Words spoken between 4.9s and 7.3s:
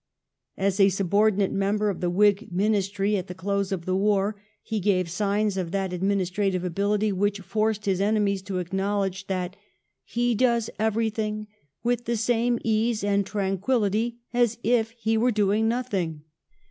signs of that administrative ability